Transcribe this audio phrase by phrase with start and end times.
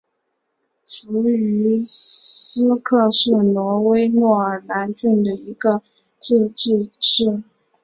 [0.83, 5.83] 弗于斯克是挪威诺尔兰郡的一个
[6.19, 7.43] 自治市。